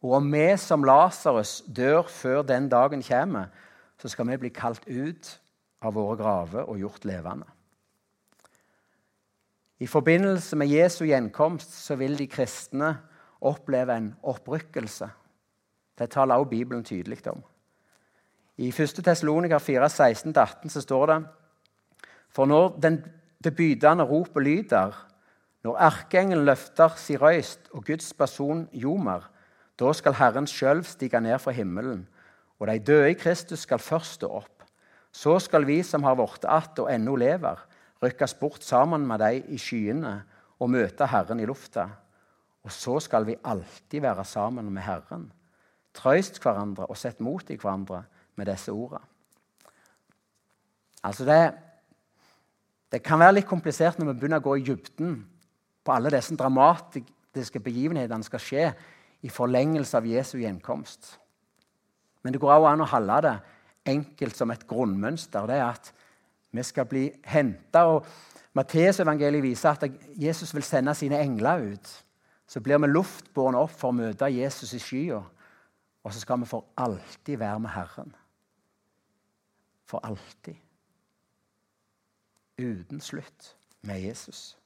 Og 0.06 0.20
om 0.20 0.26
vi 0.30 0.52
som 0.62 0.84
Lasarus 0.86 1.64
dør 1.66 2.06
før 2.06 2.44
den 2.46 2.68
dagen 2.70 3.02
kommer, 3.02 3.50
så 3.98 4.08
skal 4.12 4.28
vi 4.30 4.38
bli 4.38 4.52
kalt 4.54 4.84
ut 4.86 5.32
av 5.82 5.96
våre 5.96 6.14
graver 6.20 6.68
og 6.70 6.78
gjort 6.78 7.08
levende. 7.08 7.48
I 9.82 9.88
forbindelse 9.90 10.56
med 10.56 10.70
Jesu 10.70 11.04
gjenkomst 11.08 11.74
så 11.74 11.98
vil 11.98 12.14
de 12.16 12.28
kristne 12.30 12.94
oppleve 13.40 13.98
en 13.98 14.12
opprykkelse. 14.22 15.10
Det 15.98 16.10
taler 16.14 16.38
også 16.38 16.54
Bibelen 16.54 16.84
tydelig 16.84 17.26
om. 17.26 17.42
I 18.56 18.70
1. 18.70 19.02
Tessalonika 19.04 19.58
4, 19.58 19.90
16-18 19.90 20.68
så 20.68 20.80
står 20.80 21.06
det 21.06 21.20
For 22.30 22.46
når 22.46 22.78
den, 22.80 23.04
det 23.44 23.56
bydende 23.56 24.04
ropet 24.04 24.42
lyder, 24.42 24.94
når 25.64 25.76
erkeengelen 25.76 26.46
løfter 26.46 26.94
si 26.96 27.16
røyst 27.16 27.72
og 27.72 27.84
Guds 27.84 28.14
person 28.14 28.68
ljomer, 28.72 29.32
da 29.76 29.92
skal 29.92 30.16
Herren 30.16 30.46
sjøl 30.48 30.82
stige 30.88 31.20
ned 31.20 31.38
fra 31.42 31.52
himmelen, 31.52 32.06
og 32.58 32.70
de 32.70 32.78
døde 32.80 33.10
i 33.12 33.18
Kristus 33.18 33.66
skal 33.66 33.82
først 33.82 34.20
stå 34.20 34.30
opp. 34.38 34.64
Så 35.12 35.38
skal 35.40 35.66
vi 35.68 35.82
som 35.82 36.04
har 36.04 36.16
blitt 36.16 36.44
att 36.44 36.78
og 36.78 36.90
ennå 36.92 37.16
lever, 37.16 37.58
rykkes 38.02 38.34
bort 38.34 38.62
sammen 38.62 39.06
med 39.06 39.18
de 39.18 39.42
i 39.48 39.58
skyene 39.58 40.24
og 40.60 40.70
møte 40.70 41.06
Herren 41.06 41.40
i 41.40 41.46
lufta. 41.46 41.88
Og 42.64 42.72
så 42.72 43.00
skal 43.00 43.26
vi 43.26 43.36
alltid 43.44 44.00
være 44.00 44.24
sammen 44.24 44.72
med 44.72 44.82
Herren. 44.82 45.32
Trøyst 45.94 46.42
hverandre 46.42 46.86
og 46.86 46.96
sett 46.96 47.20
mot 47.20 47.50
i 47.50 47.56
hverandre 47.56 48.04
med 48.36 48.46
disse 48.46 48.72
ordene. 48.72 49.04
Altså 51.02 51.24
det, 51.24 51.54
det 52.92 53.02
kan 53.02 53.20
være 53.20 53.38
litt 53.38 53.48
komplisert 53.48 53.98
når 53.98 54.10
vi 54.10 54.18
begynner 54.18 54.42
å 54.42 54.48
gå 54.48 54.56
i 54.56 54.64
dybden 54.66 55.20
på 55.84 55.92
alle 55.94 56.10
disse 56.10 56.34
dramatiske 56.36 57.60
begivenhetene 57.62 58.24
som 58.24 58.30
skal 58.32 58.42
skje 58.42 58.64
i 59.26 59.32
forlengelse 59.32 59.98
av 59.98 60.06
Jesu 60.06 60.38
gjenkomst. 60.38 61.16
Men 62.22 62.34
det 62.34 62.40
går 62.42 62.54
også 62.54 62.72
an 62.72 62.84
å 62.84 62.90
holde 62.90 63.20
det 63.26 63.36
enkelt 63.86 64.38
som 64.38 64.50
et 64.50 64.66
grunnmønster. 64.66 65.46
Det 65.46 65.58
er 65.58 65.68
at 65.68 65.92
vi 66.54 66.64
skal 66.66 66.88
bli 66.90 67.04
henta. 67.26 67.84
Matteusevangeliet 68.56 69.44
viser 69.44 69.74
at 69.74 70.02
Jesus 70.18 70.54
vil 70.54 70.66
sende 70.66 70.94
sine 70.94 71.20
engler 71.22 71.72
ut. 71.72 71.92
Så 72.46 72.62
blir 72.62 72.78
vi 72.82 72.90
luftbårne 72.90 73.58
opp 73.58 73.74
for 73.74 73.90
å 73.90 73.98
møte 73.98 74.30
Jesus 74.30 74.74
i 74.76 74.82
skya. 74.82 75.20
Og 76.06 76.14
så 76.14 76.22
skal 76.22 76.40
vi 76.42 76.50
for 76.50 76.68
alltid 76.78 77.40
være 77.42 77.62
med 77.62 77.74
Herren. 77.74 78.14
For 79.86 80.02
alltid. 80.06 80.54
Uten 82.58 83.02
slutt 83.02 83.52
med 83.82 84.00
Jesus. 84.00 84.56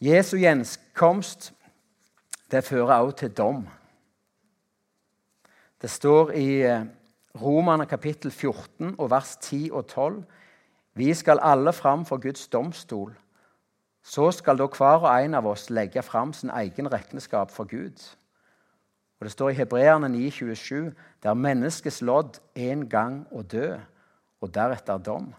Jesu 0.00 0.36
gjenkomst 0.38 1.52
det 2.50 2.64
fører 2.64 2.94
også 2.94 3.16
til 3.16 3.30
dom. 3.30 3.66
Det 5.82 5.90
står 5.90 6.30
i 6.30 6.62
eh, 6.66 6.86
Romerne 7.38 7.86
kapittel 7.86 8.30
14 8.30 8.94
og 8.98 9.10
vers 9.10 9.36
10 9.36 9.70
og 9.72 9.86
12.: 9.86 10.24
Vi 10.94 11.14
skal 11.14 11.38
alle 11.42 11.72
fram 11.72 12.04
for 12.04 12.16
Guds 12.16 12.48
domstol. 12.48 13.14
Så 14.02 14.30
skal 14.30 14.58
da 14.58 14.66
hver 14.66 15.04
og 15.04 15.24
en 15.24 15.34
av 15.34 15.46
oss 15.46 15.70
legge 15.70 16.02
fram 16.02 16.32
sin 16.32 16.50
egen 16.50 16.92
regnskap 16.92 17.50
for 17.50 17.64
Gud. 17.64 18.16
Og 19.20 19.24
Det 19.24 19.32
står 19.32 19.50
i 19.50 19.54
Hebreerne 19.54 20.06
9,27.: 20.06 20.94
Der 21.22 21.30
er 21.30 21.34
menneskets 21.34 22.02
lodd 22.02 22.40
en 22.54 22.88
gang 22.88 23.26
å 23.30 23.42
dø, 23.42 23.76
og 24.40 24.54
deretter 24.54 24.98
dom. 24.98 25.34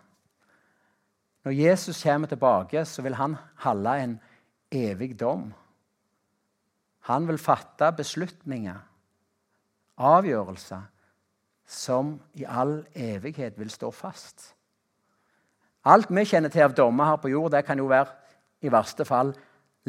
Når 1.43 1.51
Jesus 1.51 2.03
kommer 2.03 2.27
tilbake, 2.27 2.85
så 2.85 3.01
vil 3.01 3.15
han 3.15 3.35
holde 3.55 4.03
en 4.03 4.19
evig 4.71 5.19
dom. 5.19 5.53
Han 7.09 7.25
vil 7.27 7.41
fatte 7.41 7.89
beslutninger, 7.97 8.77
avgjørelser, 9.97 10.81
som 11.69 12.15
i 12.37 12.45
all 12.45 12.79
evighet 12.97 13.57
vil 13.59 13.69
stå 13.73 13.91
fast. 13.93 14.53
Alt 15.89 16.09
vi 16.13 16.25
kjenner 16.25 16.53
til 16.53 16.65
av 16.65 16.73
dommer 16.77 17.11
her 17.11 17.21
på 17.21 17.31
jord, 17.31 17.51
det 17.53 17.63
kan 17.65 17.77
jo 17.81 17.87
være 17.89 18.13
i 18.65 18.71
verste 18.71 19.05
fall 19.05 19.31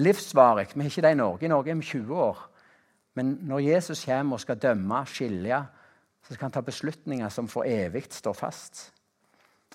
livsvarig. 0.00 0.68
Vi 0.74 0.84
har 0.84 0.90
ikke 0.90 1.04
det 1.04 1.12
i 1.12 1.18
Norge. 1.18 1.44
I 1.44 1.52
Norge 1.52 1.72
er 1.72 1.80
vi 1.80 1.88
20 1.88 2.22
år. 2.24 2.40
Men 3.18 3.38
når 3.42 3.64
Jesus 3.64 4.04
kommer 4.04 4.38
og 4.38 4.40
skal 4.40 4.60
dømme, 4.60 5.02
skilje, 5.06 5.58
så 6.22 6.34
skal 6.34 6.46
han 6.46 6.52
ta 6.52 6.60
beslutninger 6.60 7.28
som 7.28 7.48
for 7.48 7.66
evig 7.66 8.06
står 8.10 8.32
fast. 8.32 8.92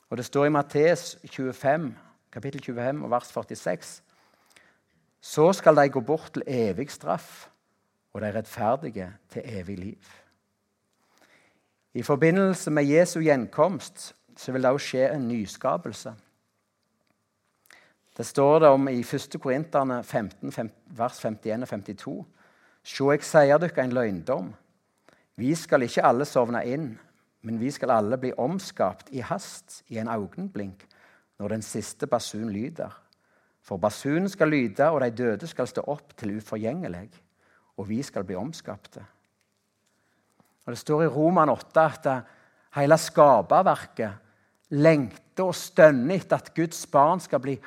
Og 0.09 0.17
Det 0.17 0.25
står 0.25 0.45
i 0.45 0.49
Matteus 0.49 1.17
25, 1.25 1.95
kapittel 2.31 2.61
25, 2.61 3.09
vers 3.09 3.31
46. 3.33 4.01
Så 5.25 5.47
skal 5.57 5.79
de 5.79 5.89
gå 5.89 6.03
bort 6.05 6.29
til 6.33 6.43
evig 6.47 6.91
straff, 6.93 7.47
og 8.13 8.21
de 8.21 8.29
rettferdige 8.35 9.07
til 9.33 9.41
evig 9.45 9.77
liv. 9.79 10.11
I 11.93 12.03
forbindelse 12.03 12.71
med 12.71 12.85
Jesu 12.85 13.19
gjenkomst 13.19 14.13
så 14.37 14.51
vil 14.51 14.61
det 14.61 14.71
òg 14.75 14.81
skje 14.83 15.07
en 15.15 15.27
nyskapelse. 15.27 16.11
Det 18.17 18.25
står 18.25 18.59
det 18.59 18.69
om 18.69 18.87
i 18.91 18.99
1. 18.99 19.37
Korinterne 19.41 20.03
15, 20.03 20.51
vers 20.97 21.19
51 21.25 21.63
og 21.63 21.69
52. 21.69 22.25
Se, 22.83 23.07
jeg 23.09 23.23
sier 23.25 23.57
dere 23.63 23.83
en 23.83 23.95
løgndom. 23.95 24.51
Vi 25.35 25.55
skal 25.55 25.87
ikke 25.87 26.05
alle 26.05 26.27
sovne 26.29 26.61
inn, 26.67 26.91
men 27.41 27.59
vi 27.59 27.71
skal 27.71 27.95
alle 27.95 28.19
bli 28.21 28.33
omskapt 28.37 29.09
i 29.09 29.25
hast, 29.25 29.81
i 29.87 29.97
en 29.97 30.07
augenblink, 30.07 30.85
når 31.39 31.57
den 31.57 31.61
siste 31.61 32.07
basun 32.07 32.49
lyder. 32.53 33.04
For 33.65 33.81
basunen 33.81 34.29
skal 34.29 34.51
lyde, 34.53 34.89
og 34.89 35.01
de 35.01 35.09
døde 35.09 35.47
skal 35.49 35.67
stå 35.67 35.81
opp 35.89 36.13
til 36.17 36.35
uforgjengelig, 36.37 37.09
og 37.77 37.89
vi 37.89 38.01
skal 38.05 38.23
bli 38.23 38.37
omskapte. 38.37 39.01
Og 40.65 40.73
Det 40.73 40.77
står 40.77 41.03
i 41.03 41.07
Roman 41.07 41.49
8 41.49 41.81
at 41.81 42.07
hele 42.77 42.97
skaperverket 42.97 44.13
lengter 44.69 45.45
og 45.45 45.55
stønner 45.55 46.15
etter 46.15 46.41
at 46.41 46.53
Guds 46.55 46.85
barn 46.89 47.21
skal 47.21 47.41
bli 47.41 47.57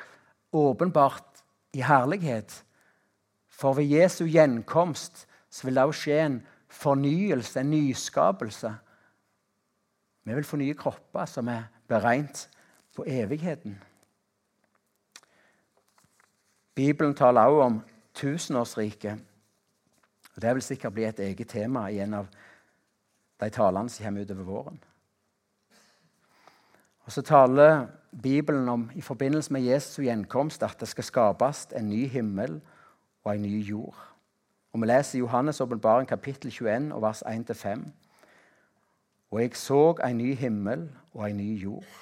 åpenbart 0.55 1.43
i 1.73 1.83
herlighet. 1.83 2.63
For 3.47 3.73
ved 3.73 3.91
Jesu 3.91 4.25
gjenkomst 4.25 5.25
så 5.49 5.67
vil 5.67 5.79
det 5.79 5.85
òg 5.87 5.95
skje 5.95 6.19
en 6.23 6.39
fornyelse, 6.69 7.59
en 7.59 7.71
nyskapelse. 7.71 8.71
Vi 10.23 10.35
vil 10.35 10.47
få 10.47 10.59
nye 10.61 10.77
kropper 10.77 11.25
som 11.25 11.47
er 11.51 11.69
beregnet 11.89 12.47
på 12.95 13.07
evigheten. 13.07 13.79
Bibelen 16.79 17.15
taler 17.15 17.41
også 17.41 17.61
om 17.61 17.81
tusenårsriket. 18.13 19.19
Det 20.41 20.53
vil 20.55 20.63
sikkert 20.63 20.93
bli 20.93 21.03
et 21.03 21.19
eget 21.19 21.49
tema 21.51 21.89
i 21.91 21.99
en 21.99 22.13
av 22.21 22.29
de 23.41 23.49
talene 23.51 23.91
som 23.91 24.05
kommer 24.05 24.23
utover 24.23 24.47
våren. 24.47 24.79
Og 27.03 27.11
Så 27.11 27.21
taler 27.21 27.87
Bibelen 28.23 28.69
om 28.69 28.91
i 28.95 29.01
forbindelse 29.01 29.53
med 29.53 29.67
Jesu 29.67 30.01
gjenkomst 30.05 30.63
at 30.63 30.79
det 30.79 30.87
skal 30.87 31.03
skapes 31.03 31.67
en 31.75 31.89
ny 31.89 32.07
himmel 32.07 32.61
og 33.25 33.35
en 33.35 33.41
ny 33.41 33.59
jord. 33.59 33.99
Og 34.71 34.81
Vi 34.81 34.87
leser 34.87 35.19
Johannes' 35.19 35.61
åpenbaring 35.61 36.07
kapittel 36.07 36.51
21 36.51 36.93
og 36.93 37.01
vers 37.01 37.23
1-5. 37.27 37.87
Og 39.31 39.41
jeg 39.41 39.55
så 39.55 39.97
en 40.07 40.17
ny 40.17 40.35
himmel 40.35 40.89
og 41.13 41.29
en 41.29 41.37
ny 41.37 41.63
jord. 41.63 41.95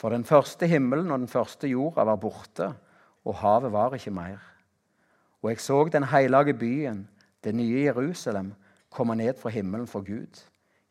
For 0.00 0.08
den 0.08 0.24
første 0.24 0.66
himmelen 0.66 1.10
og 1.10 1.18
den 1.18 1.28
første 1.28 1.68
jorda 1.68 2.04
var 2.04 2.16
borte, 2.16 2.74
og 3.24 3.34
havet 3.34 3.72
var 3.72 3.94
ikke 3.94 4.10
mer. 4.10 4.38
Og 5.42 5.50
jeg 5.50 5.60
så 5.60 5.84
den 5.92 6.04
hellige 6.04 6.54
byen, 6.54 7.08
det 7.44 7.54
nye 7.54 7.84
Jerusalem, 7.84 8.54
komme 8.90 9.16
ned 9.16 9.34
fra 9.38 9.48
himmelen 9.48 9.86
for 9.86 10.00
Gud 10.00 10.42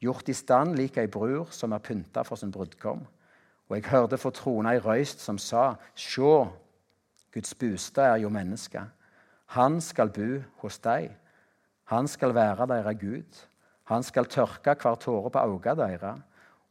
gjort 0.01 0.29
i 0.29 0.33
stand 0.33 0.75
lik 0.75 0.97
ei 0.97 1.09
brur 1.11 1.51
som 1.53 1.75
er 1.75 1.83
pynta 1.83 2.23
for 2.25 2.39
sin 2.39 2.51
brudgom. 2.51 3.03
Og 3.69 3.77
jeg 3.77 3.91
hørte 3.91 4.17
for 4.19 4.35
trona 4.35 4.73
ei 4.75 4.81
røyst 4.81 5.21
som 5.23 5.37
sa, 5.39 5.75
Sjå, 5.95 6.49
Guds 7.31 7.53
bostad 7.55 8.17
er 8.17 8.23
jo 8.25 8.29
menneske. 8.33 8.81
Han 9.55 9.79
skal 9.81 10.11
bo 10.11 10.41
hos 10.63 10.79
deg. 10.83 11.11
Han 11.91 12.07
skal 12.07 12.35
være 12.35 12.67
deres 12.67 12.97
Gud. 12.99 13.45
Han 13.91 14.03
skal 14.03 14.25
tørke 14.25 14.75
hver 14.81 14.95
tåre 14.95 15.29
på 15.31 15.39
øynene 15.39 15.75
deres, 15.77 16.19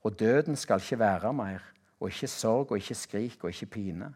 og 0.02 0.18
døden 0.18 0.56
skal 0.56 0.80
ikke 0.80 0.98
være 0.98 1.32
mer, 1.32 1.60
og 2.00 2.08
ikke 2.08 2.28
sorg 2.28 2.72
og 2.72 2.76
ikke 2.76 2.94
skrik 2.94 3.44
og 3.44 3.50
ikke 3.50 3.66
pine. 3.66 4.14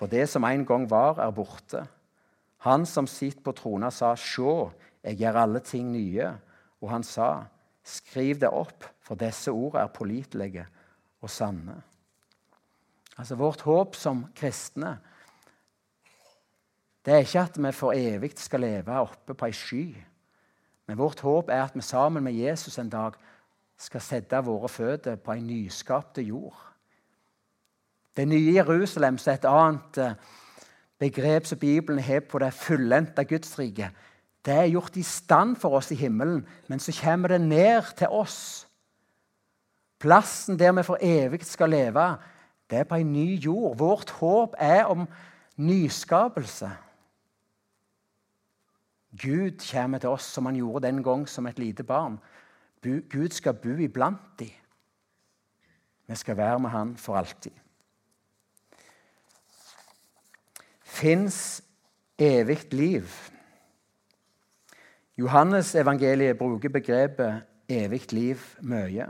For 0.00 0.08
det 0.08 0.24
som 0.32 0.46
en 0.48 0.64
gang 0.64 0.86
var, 0.88 1.18
er 1.20 1.32
borte. 1.36 1.84
Han 2.64 2.86
som 2.88 3.08
sitter 3.08 3.44
på 3.44 3.52
trona, 3.56 3.90
sa, 3.92 4.14
Sjå, 4.16 4.70
jeg 5.04 5.20
gjør 5.20 5.42
alle 5.42 5.60
ting 5.60 5.90
nye. 5.92 6.30
Og 6.80 6.88
han 6.94 7.04
sa, 7.04 7.44
Skriv 7.84 8.40
det 8.40 8.48
opp, 8.48 8.84
for 9.04 9.20
disse 9.20 9.52
ordene 9.52 9.84
er 9.84 9.92
pålitelige 9.92 10.64
og 11.20 11.32
sanne. 11.32 11.76
Altså 13.18 13.36
Vårt 13.36 13.64
håp 13.66 13.96
som 13.98 14.24
kristne 14.36 14.96
det 17.00 17.14
er 17.14 17.24
ikke 17.24 17.40
at 17.40 17.56
vi 17.56 17.70
for 17.72 17.96
evig 17.96 18.34
skal 18.36 18.60
leve 18.60 18.96
oppe 19.00 19.32
på 19.34 19.48
ei 19.48 19.54
sky. 19.56 19.84
Men 20.86 20.98
vårt 21.00 21.22
håp 21.24 21.48
er 21.48 21.62
at 21.64 21.76
vi 21.76 21.80
sammen 21.80 22.22
med 22.24 22.36
Jesus 22.36 22.76
en 22.78 22.90
dag 22.92 23.16
skal 23.80 24.04
sette 24.04 24.42
våre 24.44 24.68
føtter 24.68 25.16
på 25.16 25.32
ei 25.32 25.40
nyskapte 25.40 26.22
jord. 26.22 26.58
Det 28.16 28.28
nye 28.28 28.54
Jerusalem, 28.54 29.18
som 29.18 29.32
er 29.32 29.38
et 29.38 29.48
annet 29.48 29.98
eh, 29.98 30.14
begrep 30.98 31.46
som 31.46 31.58
Bibelen 31.58 32.02
har 32.02 32.20
på 32.20 32.38
det 32.38 32.52
fullendte 32.54 33.24
Gudsriket, 33.24 33.90
det 34.44 34.54
er 34.54 34.70
gjort 34.72 34.96
i 34.96 35.02
stand 35.04 35.56
for 35.60 35.76
oss 35.76 35.90
i 35.92 35.98
himmelen, 36.00 36.46
men 36.68 36.80
så 36.80 36.92
kommer 37.02 37.28
det 37.28 37.40
ned 37.40 37.96
til 37.96 38.08
oss. 38.08 38.66
Plassen 40.00 40.58
der 40.58 40.72
vi 40.72 40.82
for 40.82 40.98
evig 41.00 41.44
skal 41.44 41.70
leve, 41.70 42.16
det 42.70 42.78
er 42.78 42.84
på 42.88 42.96
ei 42.96 43.04
ny 43.04 43.34
jord. 43.36 43.76
Vårt 43.78 44.10
håp 44.20 44.54
er 44.58 44.84
om 44.84 45.04
nyskapelse. 45.56 46.70
Gud 49.10 49.58
kommer 49.72 49.98
til 49.98 50.08
oss 50.08 50.24
som 50.24 50.46
han 50.46 50.56
gjorde 50.56 50.86
den 50.86 51.02
gang 51.02 51.28
som 51.28 51.46
et 51.46 51.58
lite 51.58 51.84
barn. 51.84 52.18
Gud 52.82 53.34
skal 53.34 53.54
bo 53.54 53.74
iblant 53.76 54.38
dem. 54.38 54.54
Vi 56.06 56.16
skal 56.16 56.36
være 56.36 56.58
med 56.58 56.70
han 56.70 56.96
for 56.96 57.16
alltid. 57.16 57.52
Fins 61.00 61.62
evig 62.18 62.74
liv? 62.76 63.08
Johannes 65.16 65.72
evangeliet 65.74 66.36
bruker 66.36 66.68
begrepet 66.68 67.46
evig 67.72 68.12
liv 68.12 68.42
mye. 68.60 69.06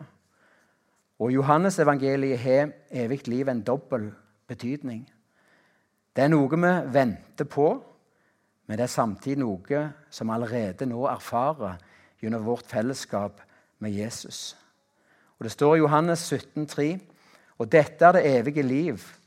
Og 1.19 1.35
Johannes 1.35 1.81
evangeliet 1.83 2.39
har 2.39 2.71
evig 2.91 3.27
liv 3.29 3.49
en 3.49 3.65
dobbel 3.67 4.07
betydning. 4.47 5.03
Det 6.15 6.25
er 6.25 6.31
noe 6.31 6.63
vi 6.63 6.73
venter 6.95 7.51
på, 7.51 7.69
men 8.67 8.79
det 8.79 8.87
er 8.87 8.95
samtidig 8.95 9.43
noe 9.43 9.85
som 10.15 10.31
vi 10.31 10.39
allerede 10.39 10.87
nå 10.87 11.05
erfarer 11.11 11.81
gjennom 12.23 12.47
vårt 12.47 12.71
fellesskap 12.71 13.43
med 13.83 13.99
Jesus. 13.99 14.57
Og 15.39 15.45
Det 15.45 15.53
står 15.53 15.75
i 15.75 15.83
Johannes 15.83 16.21
17, 16.21 16.67
17,3.: 16.67 17.01
Og 17.59 17.73
dette 17.73 18.05
er 18.05 18.13
det 18.13 18.39
evige 18.39 18.63
liv, 18.63 19.20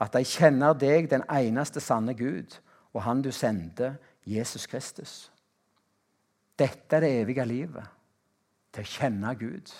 at 0.00 0.12
de 0.16 0.24
kjenner 0.24 0.72
deg, 0.72 1.10
den 1.10 1.22
eneste 1.28 1.80
sanne 1.80 2.14
Gud, 2.16 2.56
og 2.94 3.02
Han 3.02 3.22
du 3.22 3.30
sendte, 3.30 3.96
Jesus 4.26 4.66
Kristus. 4.66 5.32
Dette 6.58 6.96
er 6.96 7.00
det 7.00 7.12
evige 7.20 7.44
livet, 7.44 7.84
til 8.72 8.84
å 8.84 8.90
kjenne 8.90 9.34
Gud. 9.38 9.70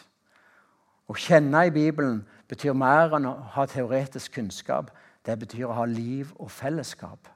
Å 1.11 1.17
kjenne 1.19 1.67
i 1.67 1.75
Bibelen 1.75 2.23
betyr 2.49 2.77
mer 2.77 3.17
enn 3.17 3.29
å 3.29 3.35
ha 3.55 3.67
teoretisk 3.67 4.37
kunnskap. 4.39 4.91
Det 5.27 5.37
betyr 5.39 5.69
å 5.69 5.77
ha 5.77 5.85
liv 5.85 6.31
og 6.39 6.50
fellesskap. 6.50 7.29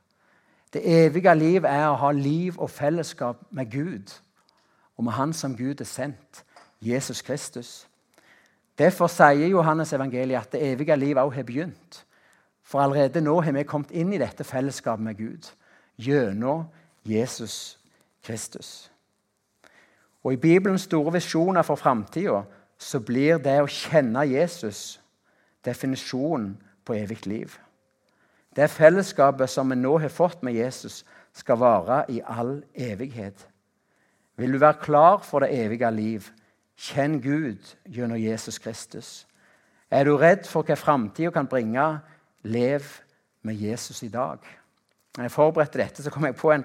Det 0.72 0.82
evige 0.82 1.34
liv 1.34 1.66
er 1.68 1.88
å 1.88 1.98
ha 1.98 2.10
liv 2.14 2.56
og 2.58 2.70
fellesskap 2.70 3.42
med 3.50 3.70
Gud 3.70 4.10
og 4.96 5.04
med 5.04 5.12
Han 5.12 5.32
som 5.32 5.56
Gud 5.56 5.80
er 5.80 5.90
sendt, 5.90 6.44
Jesus 6.80 7.22
Kristus. 7.22 7.86
Derfor 8.78 9.06
sier 9.06 9.48
Johannes 9.48 9.92
evangeliet 9.92 10.40
at 10.40 10.52
det 10.52 10.62
evige 10.72 10.96
liv 10.96 11.18
også 11.18 11.36
har 11.36 11.46
begynt. 11.46 12.04
For 12.64 12.80
allerede 12.80 13.20
nå 13.20 13.40
har 13.40 13.52
vi 13.52 13.62
kommet 13.68 13.92
inn 13.92 14.12
i 14.12 14.18
dette 14.18 14.44
fellesskapet 14.44 15.04
med 15.04 15.18
Gud 15.20 15.50
gjennom 16.00 16.64
Jesus 17.04 17.78
Kristus. 18.24 18.90
Og 20.24 20.32
I 20.32 20.40
Bibelens 20.40 20.88
store 20.88 21.12
visjoner 21.12 21.62
for 21.62 21.76
framtida 21.76 22.42
blir 23.04 23.38
det 23.38 23.58
å 23.60 23.68
kjenne 23.70 24.24
Jesus 24.26 25.00
definisjonen 25.64 26.54
på 26.84 26.96
evig 26.96 27.26
liv. 27.26 27.52
Det 28.56 28.70
fellesskapet 28.70 29.50
som 29.50 29.70
vi 29.70 29.76
nå 29.76 29.98
har 29.98 30.12
fått 30.12 30.42
med 30.42 30.54
Jesus, 30.54 31.04
skal 31.34 31.58
vare 31.58 32.04
i 32.08 32.20
all 32.22 32.60
evighet. 32.74 33.48
Vil 34.36 34.52
du 34.52 34.58
være 34.58 34.78
klar 34.82 35.22
for 35.26 35.42
det 35.42 35.50
evige 35.50 35.90
liv, 35.90 36.28
kjenn 36.78 37.20
Gud 37.22 37.74
gjennom 37.90 38.18
Jesus 38.18 38.58
Kristus. 38.58 39.26
Er 39.90 40.04
du 40.04 40.16
redd 40.16 40.46
for 40.46 40.62
hva 40.62 40.76
framtida 40.78 41.30
kan 41.34 41.50
bringe, 41.50 41.98
lev 42.44 42.84
med 43.44 43.54
Jesus 43.54 44.02
i 44.02 44.08
dag. 44.12 44.38
Når 45.16 45.24
jeg 45.24 45.34
forberedte 45.34 45.80
dette, 45.80 46.02
så 46.02 46.10
kom 46.10 46.26
jeg 46.26 46.36
på 46.36 46.50
en 46.52 46.64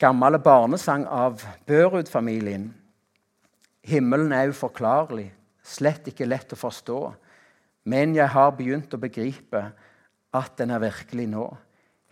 gammel 0.00 0.38
barnesang 0.42 1.06
av 1.06 1.42
Børud-familien. 1.66 2.70
Himmelen 3.84 4.32
er 4.32 4.52
uforklarlig, 4.52 5.30
slett 5.62 6.08
ikke 6.08 6.28
lett 6.28 6.52
å 6.54 6.60
forstå. 6.60 7.00
Men 7.90 8.14
jeg 8.16 8.28
har 8.32 8.52
begynt 8.56 8.92
å 8.94 9.00
begripe 9.00 9.64
at 10.36 10.56
den 10.60 10.70
er 10.70 10.84
virkelig 10.84 11.26
nå. 11.32 11.46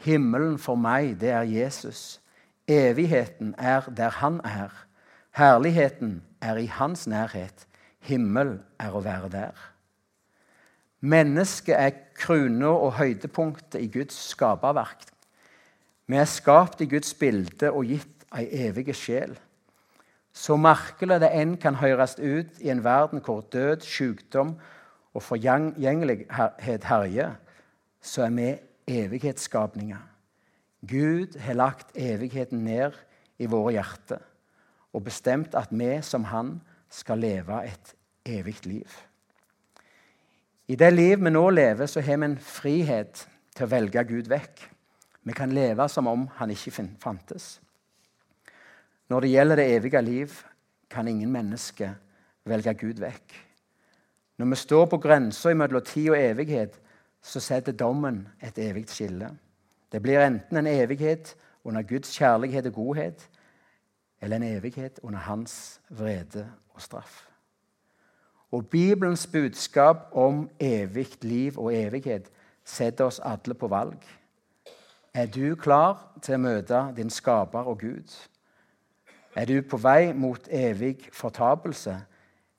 Himmelen 0.04 0.58
for 0.62 0.78
meg, 0.80 1.16
det 1.20 1.32
er 1.34 1.48
Jesus. 1.48 2.20
Evigheten 2.68 3.54
er 3.58 3.88
der 3.94 4.20
han 4.20 4.40
er. 4.44 4.72
Herligheten 5.36 6.22
er 6.42 6.58
i 6.60 6.66
hans 6.66 7.06
nærhet. 7.06 7.66
Himmel 8.04 8.58
er 8.80 8.94
å 8.94 9.02
være 9.04 9.30
der. 9.32 9.68
Mennesket 11.00 11.76
er 11.78 11.98
krona 12.18 12.72
og 12.74 12.96
høydepunktet 12.98 13.78
i 13.80 13.90
Guds 13.92 14.16
skaperverk. 14.32 15.04
Vi 16.08 16.16
er 16.16 16.26
skapt 16.26 16.80
i 16.82 16.88
Guds 16.90 17.12
bilde 17.14 17.70
og 17.70 17.86
gitt 17.86 18.24
ei 18.34 18.48
evig 18.66 18.90
sjel. 18.96 19.36
Så 20.32 20.56
merkelig 20.58 21.20
det 21.22 21.30
enn 21.34 21.56
kan 21.60 21.78
høres 21.78 22.16
ut 22.18 22.58
i 22.62 22.70
en 22.72 22.82
verden 22.84 23.22
hvor 23.24 23.44
død, 23.52 23.86
sykdom 23.86 24.56
og 25.14 25.22
forgjengelighet 25.22 26.86
herjer, 26.88 27.36
så 28.02 28.26
er 28.26 28.34
vi 28.34 28.48
evighetsskapninger. 28.98 30.02
Gud 30.88 31.38
har 31.42 31.58
lagt 31.58 31.94
evigheten 31.94 32.64
ned 32.64 32.94
i 33.38 33.46
våre 33.50 33.74
hjerter 33.78 34.22
og 34.94 35.04
bestemt 35.04 35.54
at 35.58 35.70
vi 35.70 35.98
som 36.02 36.24
Han 36.24 36.60
skal 36.90 37.18
leve 37.18 37.64
et 37.66 37.94
evig 38.26 38.66
liv. 38.66 39.07
I 40.68 40.76
det 40.76 40.90
liv 40.92 41.22
vi 41.24 41.30
nå 41.32 41.46
lever, 41.50 41.86
så 41.86 42.00
har 42.04 42.18
vi 42.20 42.26
en 42.28 42.38
frihet 42.38 43.22
til 43.56 43.64
å 43.64 43.70
velge 43.72 44.02
Gud 44.04 44.26
vekk. 44.28 44.66
Vi 45.24 45.32
kan 45.36 45.52
leve 45.52 45.86
som 45.88 46.06
om 46.10 46.26
han 46.36 46.52
ikke 46.52 46.74
fantes. 47.00 47.58
Når 49.08 49.24
det 49.24 49.30
gjelder 49.32 49.56
det 49.56 49.68
evige 49.76 50.02
liv, 50.02 50.34
kan 50.90 51.08
ingen 51.08 51.32
menneske 51.32 51.94
velge 52.44 52.74
Gud 52.74 53.00
vekk. 53.00 53.32
Når 54.38 54.50
vi 54.52 54.56
står 54.60 54.86
på 54.86 55.00
grensa 55.00 55.54
mellom 55.54 55.84
tid 55.84 56.10
og 56.10 56.20
evighet, 56.20 56.76
så 57.22 57.40
setter 57.40 57.72
dommen 57.72 58.26
et 58.40 58.58
evig 58.58 58.86
skille. 58.92 59.30
Det 59.92 60.02
blir 60.02 60.20
enten 60.20 60.60
en 60.60 60.68
evighet 60.68 61.34
under 61.64 61.82
Guds 61.82 62.12
kjærlighet 62.16 62.66
og 62.66 62.76
godhet, 62.76 63.24
eller 64.20 64.36
en 64.36 64.50
evighet 64.56 65.00
under 65.02 65.18
hans 65.18 65.80
vrede 65.88 66.44
og 66.74 66.82
straff. 66.82 67.27
Og 68.52 68.66
Bibelens 68.66 69.26
budskap 69.26 70.08
om 70.12 70.50
evig 70.60 71.24
liv 71.24 71.58
og 71.58 71.74
evighet 71.74 72.30
setter 72.64 73.04
oss 73.04 73.20
alle 73.24 73.54
på 73.54 73.68
valg. 73.68 73.98
Er 75.14 75.26
du 75.26 75.54
klar 75.56 75.98
til 76.22 76.36
å 76.36 76.42
møte 76.42 76.80
din 76.96 77.10
skaper 77.10 77.68
og 77.68 77.80
Gud? 77.80 78.14
Er 79.36 79.44
du 79.44 79.60
på 79.62 79.76
vei 79.76 80.12
mot 80.12 80.48
evig 80.48 81.08
fortapelse 81.12 81.96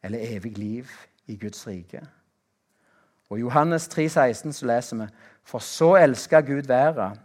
eller 0.03 0.35
evig 0.35 0.57
liv 0.57 0.91
i 1.27 1.37
Guds 1.37 1.67
rike? 1.67 2.01
Og 3.29 3.37
I 3.37 3.41
Johannes 3.41 3.87
3, 3.87 4.09
16 4.09 4.53
så 4.53 4.65
leser 4.65 4.97
vi 4.97 5.07
For 5.43 5.59
så 5.59 5.95
elska 5.95 6.41
Gud 6.41 6.67
verden, 6.67 7.17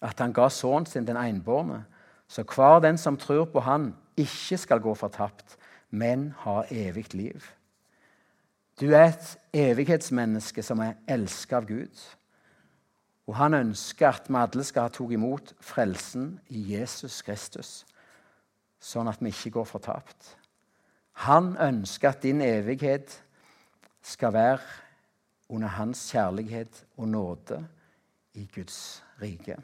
at 0.00 0.18
han 0.20 0.32
ga 0.32 0.48
sønnen 0.48 0.86
sin 0.86 1.06
den 1.06 1.16
enbårne, 1.16 1.84
så 2.28 2.42
hver 2.42 2.80
den 2.80 2.98
som 2.98 3.16
tror 3.16 3.44
på 3.44 3.60
Han, 3.60 3.94
ikke 4.16 4.56
skal 4.56 4.80
gå 4.80 4.94
fortapt, 4.94 5.56
men 5.90 6.34
ha 6.38 6.62
evig 6.70 7.14
liv. 7.14 7.53
Du 8.80 8.90
er 8.90 9.12
et 9.12 9.26
evighetsmenneske 9.54 10.62
som 10.66 10.80
er 10.82 10.96
elsket 11.08 11.58
av 11.60 11.66
Gud. 11.68 12.04
Og 13.28 13.36
han 13.38 13.54
ønsker 13.56 14.08
at 14.10 14.26
vi 14.28 14.36
alle 14.36 14.64
skal 14.66 14.88
ha 14.88 14.92
tatt 14.92 15.12
imot 15.14 15.54
frelsen 15.64 16.34
i 16.52 16.64
Jesus 16.74 17.22
Kristus, 17.24 17.84
sånn 18.82 19.08
at 19.08 19.22
vi 19.22 19.32
ikke 19.32 19.54
går 19.60 19.68
fortapt. 19.68 20.34
Han 21.24 21.54
ønsker 21.56 22.10
at 22.10 22.24
din 22.26 22.42
evighet 22.44 23.14
skal 24.04 24.34
være 24.34 24.60
under 25.48 25.70
hans 25.78 26.02
kjærlighet 26.10 26.82
og 26.98 27.08
nåde 27.08 27.62
i 28.34 28.44
Guds 28.54 29.02
rike. 29.22 29.56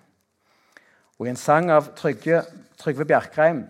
Og 1.18 1.26
I 1.26 1.34
en 1.34 1.36
sang 1.36 1.68
av 1.74 1.90
Trygve, 1.98 2.44
Trygve 2.80 3.04
Bjerkreim 3.04 3.66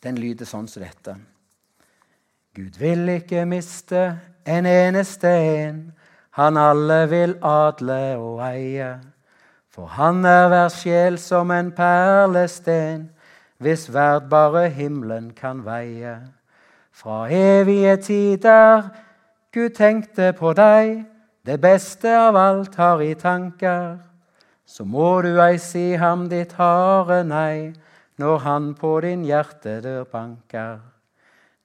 Den 0.00 0.16
lyder 0.16 0.48
sånn 0.48 0.68
som 0.70 0.80
dette. 0.80 1.12
Gud 2.60 2.78
vil 2.78 3.08
ikke 3.08 3.46
miste 3.48 4.00
en 4.44 4.66
eneste 4.66 5.28
en, 5.28 5.78
han 6.36 6.56
alle 6.60 7.06
vil 7.08 7.32
adle 7.42 8.18
og 8.20 8.42
eie. 8.44 8.90
For 9.72 9.86
han 9.86 10.24
er 10.28 10.48
hver 10.52 10.68
sjel 10.68 11.16
som 11.18 11.50
en 11.56 11.70
perlesten, 11.72 13.06
hvis 13.64 13.86
verd 13.94 14.28
bare 14.28 14.66
himmelen 14.68 15.30
kan 15.32 15.64
veie. 15.64 16.18
Fra 16.92 17.30
evige 17.32 17.96
tider 17.96 18.90
Gud 19.54 19.70
tenkte 19.70 20.34
på 20.36 20.52
deg, 20.52 21.06
det 21.46 21.60
beste 21.64 22.12
av 22.12 22.36
alt 22.36 22.76
har 22.76 23.00
i 23.00 23.14
tanker. 23.14 23.96
Så 24.66 24.84
må 24.84 25.22
du 25.24 25.40
ei 25.40 25.56
si 25.56 25.94
ham 25.96 26.28
ditt 26.28 26.52
harde 26.60 27.22
nei, 27.24 27.72
når 28.20 28.38
han 28.44 28.72
på 28.74 28.98
din 29.00 29.24
hjerte 29.24 29.80
dør 29.80 30.04
banker. 30.04 30.89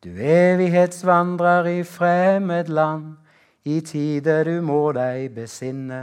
Du 0.06 0.12
evighetsvandrer 0.22 1.65
i 1.65 1.84
fremmed 1.84 2.68
land, 2.70 3.15
i 3.65 3.80
tider 3.82 4.46
du 4.46 4.60
må 4.62 4.91
deg 4.94 5.32
besinne. 5.34 6.02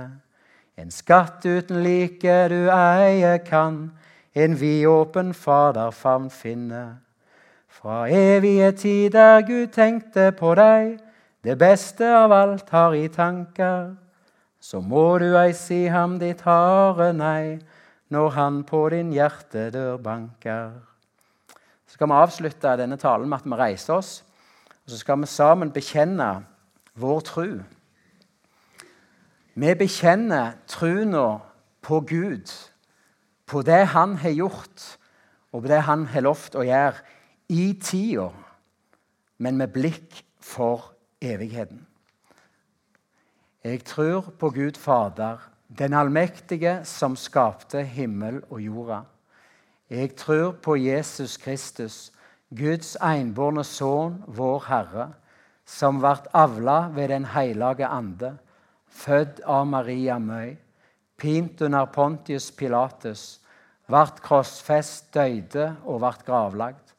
En 0.75 0.91
skatt 0.91 1.47
uten 1.47 1.85
like 1.85 2.35
du 2.51 2.67
eie 2.75 3.37
kan, 3.47 3.93
en 4.35 4.59
vidåpen 4.59 5.31
faderfavn 5.31 6.33
finne. 6.35 6.83
Fra 7.71 8.09
evige 8.11 8.73
tider 8.83 9.47
Gud 9.47 9.71
tenkte 9.79 10.33
på 10.35 10.57
deg, 10.59 10.97
det 11.47 11.55
beste 11.63 12.11
av 12.11 12.35
alt 12.35 12.75
har 12.75 12.99
i 12.99 13.07
tanker. 13.07 13.93
Så 14.59 14.83
må 14.83 15.21
du 15.23 15.37
ei 15.39 15.53
si 15.55 15.85
ham 15.87 16.19
ditt 16.19 16.43
harde 16.43 17.13
nei, 17.23 17.61
når 18.11 18.35
han 18.35 18.65
på 18.67 18.89
din 18.91 19.15
hjertedør 19.15 20.03
banker. 20.03 20.73
Så 21.93 21.99
skal 21.99 22.09
vi 22.09 22.17
avslutte 22.17 22.71
denne 22.81 22.97
talen 22.97 23.29
med 23.29 23.43
at 23.43 23.45
vi 23.45 23.57
reiser 23.61 23.99
oss, 23.99 24.13
og 24.73 24.91
så 24.95 24.97
skal 25.03 25.19
vi 25.21 25.27
sammen 25.29 25.73
bekjenne 25.75 26.29
vår 26.97 27.21
tru. 27.21 27.51
Vi 29.61 29.75
bekjenner 29.77 30.55
trua 30.73 31.27
på 31.85 32.01
Gud, 32.09 32.49
på 33.45 33.61
det 33.61 33.83
Han 33.93 34.17
har 34.17 34.33
gjort, 34.33 34.87
og 35.53 35.67
på 35.67 35.69
det 35.69 35.83
Han 35.83 36.07
har 36.07 36.25
lovt 36.25 36.57
å 36.57 36.65
gjøre 36.65 36.97
i 37.53 37.75
tida, 37.77 38.31
men 39.37 39.61
med 39.61 39.77
blikk 39.77 40.25
for 40.41 40.95
evigheten. 41.21 41.85
Jeg 43.69 43.85
tror 43.85 44.33
på 44.41 44.49
Gud 44.49 44.81
Fader, 44.81 45.45
den 45.69 45.93
allmektige 45.93 46.87
som 46.89 47.21
skapte 47.21 47.85
himmel 47.85 48.41
og 48.49 48.65
jorda. 48.65 49.05
Jeg 49.93 50.15
tror 50.17 50.55
på 50.65 50.79
Jesus 50.81 51.37
Kristus, 51.37 52.13
Guds 52.49 52.95
enbårne 52.97 53.65
sønn, 53.65 54.23
vår 54.27 54.63
Herre, 54.65 55.05
som 55.69 55.99
ble 56.01 56.15
avla 56.33 56.87
ved 56.95 57.13
Den 57.13 57.27
hellige 57.29 57.85
ande, 57.85 58.31
født 58.89 59.43
av 59.45 59.67
Maria 59.69 60.17
Møy, 60.19 60.57
pint 61.21 61.61
under 61.61 61.85
Pontius 61.93 62.49
Pilatus, 62.57 63.43
ble 63.85 64.07
krossfest, 64.25 65.13
døde 65.13 65.75
og 65.85 66.01
ble 66.01 66.15
gravlagt 66.25 66.93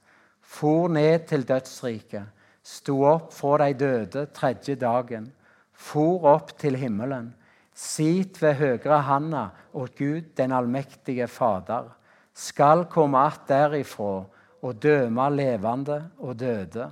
for 0.54 0.92
ned 0.92 1.26
til 1.30 1.48
dødsriket, 1.50 2.30
sto 2.64 3.00
opp 3.10 3.34
fra 3.34 3.58
de 3.64 3.74
døde 3.80 4.28
tredje 4.36 4.76
dagen, 4.80 5.32
for 5.74 6.28
opp 6.30 6.54
til 6.62 6.78
himmelen, 6.78 7.32
sit 7.74 8.38
ved 8.42 8.60
høyre 8.60 9.02
handa 9.08 9.48
åt 9.74 9.98
Gud 9.98 10.30
den 10.38 10.54
allmektige 10.54 11.28
Fader, 11.28 11.90
skal 12.34 12.86
komme 12.86 13.18
att 13.18 13.48
derifra 13.48 14.26
og 14.62 14.76
døme 14.82 15.30
levende 15.30 16.10
og 16.18 16.40
døde. 16.40 16.92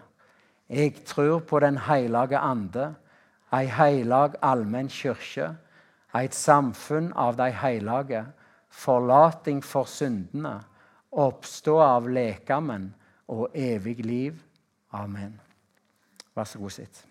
Jeg 0.69 1.04
tror 1.06 1.39
på 1.39 1.60
Den 1.60 1.77
hellige 1.77 2.38
ande, 2.38 2.95
ei 3.54 3.65
heilag 3.65 4.36
allmenn 4.41 4.89
kyrkje, 4.89 5.49
et 6.15 6.36
samfunn 6.36 7.12
av 7.15 7.36
de 7.38 7.49
hellige, 7.51 8.25
forlating 8.69 9.63
for 9.63 9.86
syndene, 9.86 10.62
oppstå 11.12 11.77
av 11.84 12.08
lekamen 12.08 12.93
og 13.27 13.49
evig 13.54 14.06
liv. 14.06 14.39
Amen. 14.93 15.39
Vær 16.36 16.47
så 16.47 16.60
god, 16.60 16.69
sitt. 16.69 17.11